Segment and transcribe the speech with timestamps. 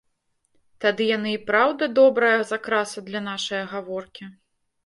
[0.85, 4.23] Тады яны і праўда добрая закраса для нашае гаворкі.